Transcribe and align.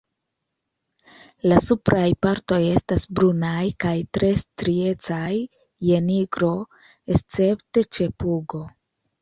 La 1.51 1.57
supraj 1.65 2.05
partoj 2.25 2.57
estas 2.69 3.05
brunaj 3.19 3.67
kaj 3.85 3.93
tre 4.19 4.31
striecaj 4.45 5.31
je 5.91 6.03
nigro, 6.09 6.51
escepte 7.19 7.89
ĉe 7.95 8.13
pugo. 8.25 8.69